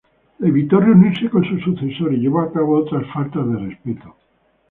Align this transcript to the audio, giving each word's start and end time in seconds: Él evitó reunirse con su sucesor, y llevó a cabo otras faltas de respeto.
Él 0.39 0.47
evitó 0.47 0.79
reunirse 0.79 1.29
con 1.29 1.43
su 1.47 1.59
sucesor, 1.59 2.11
y 2.15 2.21
llevó 2.21 2.41
a 2.41 2.51
cabo 2.51 2.75
otras 2.79 3.03
faltas 3.13 3.47
de 3.51 3.55
respeto. 3.67 4.15